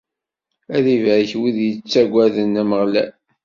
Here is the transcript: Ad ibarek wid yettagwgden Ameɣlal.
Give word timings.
Ad 0.75 0.85
ibarek 0.95 1.31
wid 1.39 1.57
yettagwgden 1.65 2.59
Ameɣlal. 2.61 3.11